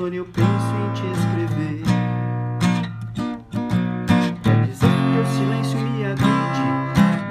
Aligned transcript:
insônia 0.00 0.18
eu 0.18 0.24
penso 0.24 0.48
em 0.48 0.92
te 0.94 1.06
escrever. 1.12 1.82
Quer 4.42 4.66
dizer 4.66 4.88
que 4.88 5.12
teu 5.14 5.26
silêncio 5.26 5.78
me 5.78 6.06
agride. 6.06 6.64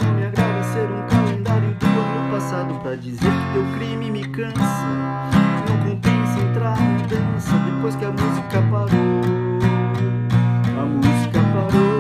Não 0.03 0.13
me 0.13 0.25
agrada 0.27 0.63
ser 0.65 0.87
um 0.87 1.07
calendário 1.07 1.73
do 1.73 1.85
ano 1.87 2.31
passado. 2.31 2.79
Pra 2.81 2.95
dizer 2.95 3.31
que 3.31 3.53
teu 3.53 3.65
crime 3.75 4.11
me 4.11 4.23
cansa. 4.27 4.85
Não 5.67 5.77
compensa 5.89 6.39
entrar 6.39 6.79
na 6.79 7.07
dança 7.07 7.57
depois 7.57 7.95
que 7.95 8.05
a 8.05 8.11
música 8.11 8.61
parou. 8.69 9.21
A 10.79 10.85
música 10.85 11.39
parou. 11.53 11.99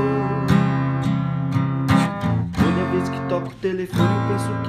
Toda 2.53 2.91
vez 2.91 3.09
que 3.09 3.19
toco 3.27 3.47
o 3.47 3.55
telefone 3.55 4.07
eu 4.07 4.37
penso 4.37 4.49
que 4.63 4.68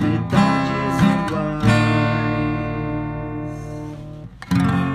Metades 0.00 0.98
iguais. 1.26 1.64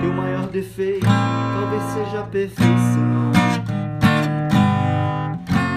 Teu 0.00 0.12
maior 0.12 0.46
defeito 0.48 1.06
talvez 1.06 1.82
seja 1.92 2.20
a 2.20 2.24
perfeição. 2.24 3.32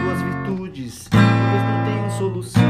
Tuas 0.03 0.21
virtudes 0.21 1.07
talvez 1.09 1.63
não 1.63 1.85
tenham 1.85 2.09
solução. 2.11 2.63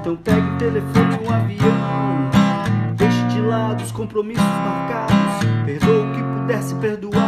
Então 0.00 0.16
pegue 0.16 0.40
o 0.40 0.58
telefone 0.58 1.16
no 1.16 1.34
avião. 1.34 2.30
Deixe 2.96 3.22
de 3.28 3.40
lado 3.40 3.82
os 3.82 3.92
compromissos 3.92 4.44
marcados. 4.44 5.16
Perdoa 5.64 6.04
o 6.04 6.14
que 6.14 6.22
puder 6.22 6.62
ser 6.62 6.76
perdoado. 6.76 7.25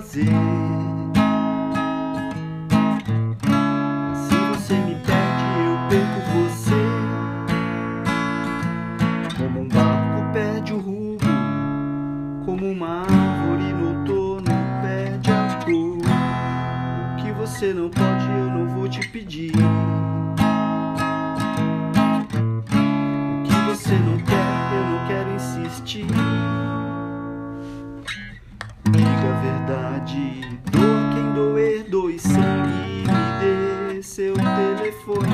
Fazer. 0.00 0.24
Se 4.14 4.36
você 4.48 4.74
me 4.74 4.94
perde, 4.94 5.44
eu 5.66 5.76
perco 5.90 6.20
você. 6.32 6.80
Como 9.36 9.60
um 9.60 9.68
barco 9.68 10.32
perde 10.32 10.72
o 10.72 10.78
rumo, 10.78 11.18
como 12.46 12.70
uma 12.70 13.02
árvore 13.02 13.72
no 13.74 13.98
outono 13.98 14.50
perde 14.82 15.30
a 15.30 15.58
cor. 15.64 15.98
O 17.12 17.16
que 17.22 17.32
você 17.32 17.74
não 17.74 17.90
pode, 17.90 18.24
eu 18.24 18.46
não 18.50 18.68
vou 18.68 18.88
te 18.88 19.06
pedir. 19.08 19.52
Telefone. 34.90 35.28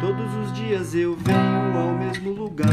Todos 0.00 0.34
os 0.34 0.52
dias 0.52 0.94
eu 0.94 1.16
venho 1.16 1.78
ao 1.78 1.92
mesmo 1.92 2.32
lugar. 2.32 2.72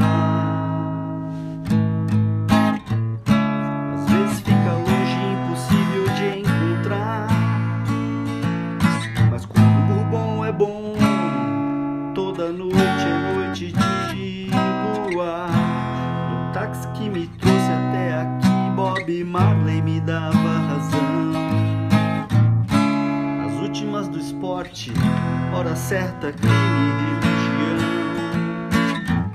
Às 3.93 4.11
vezes 4.11 4.39
fica 4.39 4.73
longe, 4.73 5.17
impossível 5.33 6.05
de 6.15 6.39
encontrar. 6.39 7.27
Mas 9.29 9.45
quando 9.45 9.67
o 9.67 9.93
bourbon 9.93 10.45
é 10.45 10.51
bom, 10.51 10.95
toda 12.15 12.51
noite 12.51 12.75
é 12.75 13.35
noite 13.35 13.73
de 14.13 14.49
luar. 15.13 15.49
No 16.29 16.53
táxi 16.53 16.87
que 16.89 17.09
me 17.09 17.27
trouxe 17.39 17.71
até 17.71 18.21
aqui, 18.21 18.75
Bob 18.75 19.23
Marley 19.23 19.81
me 19.81 20.01
dava 20.01 20.42
hora 25.73 25.75
certa, 25.75 26.31
crime 26.31 26.53
religião. 27.19 27.89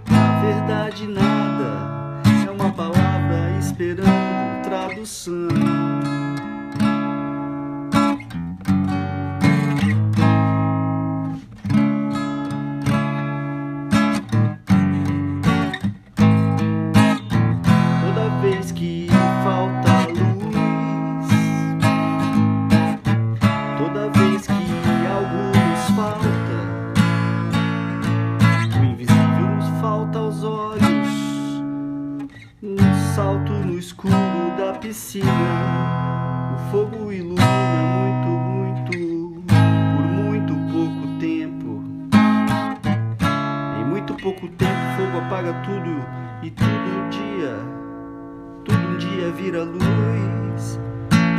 A 0.07 0.41
verdade 0.41 1.07
nada 1.09 2.23
é 2.47 2.51
uma 2.51 2.71
palavra 2.71 3.59
esperando 3.59 4.63
tradução. 4.63 6.08
No 33.79 33.81
escuro 33.81 34.13
da 34.59 34.73
piscina, 34.73 35.25
o 36.53 36.71
fogo 36.73 37.13
ilumina 37.13 37.45
muito, 37.95 38.29
muito, 38.29 39.43
por 39.95 40.05
muito 40.05 40.53
pouco 40.73 41.07
tempo. 41.21 41.85
Em 43.81 43.85
muito 43.85 44.15
pouco 44.15 44.49
tempo, 44.49 44.73
o 44.73 44.97
fogo 44.97 45.19
apaga 45.19 45.53
tudo 45.65 46.05
e 46.43 46.51
tudo 46.51 46.69
um 46.69 47.09
dia, 47.09 47.57
tudo 48.65 48.79
um 48.79 48.99
dia 48.99 49.31
vira 49.31 49.63
luz. 49.63 50.81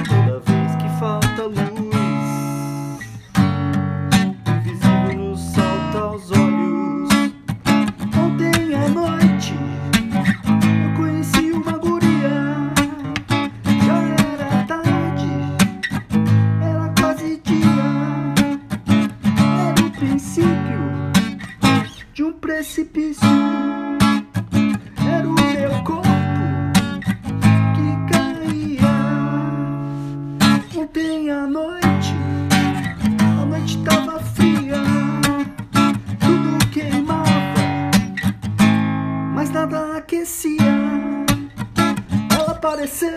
Toda 0.07 0.39
vez 0.39 0.75
que 0.77 0.87
falta 0.97 1.43
luz, 1.43 1.78
mas 39.39 39.51
nada 39.51 39.95
aquecia. 39.95 40.59
Ela 42.29 42.51
apareceu 42.51 43.09